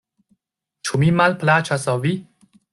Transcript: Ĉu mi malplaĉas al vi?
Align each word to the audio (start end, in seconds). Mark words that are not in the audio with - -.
Ĉu 0.87 1.01
mi 1.03 1.11
malplaĉas 1.19 1.89
al 1.95 2.05
vi? 2.09 2.19